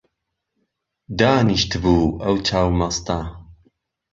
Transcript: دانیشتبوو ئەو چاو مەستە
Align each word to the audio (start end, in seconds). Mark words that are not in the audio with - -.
دانیشتبوو 1.19 1.97
ئەو 2.23 2.35
چاو 2.47 2.67
مەستە 2.79 3.19